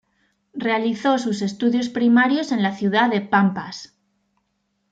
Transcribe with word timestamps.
Realizó 0.55 1.19
sus 1.19 1.43
estudios 1.43 1.89
primarios 1.89 2.51
en 2.51 2.63
la 2.63 2.75
ciudad 2.75 3.11
de 3.11 3.21
Pampas. 3.21 3.95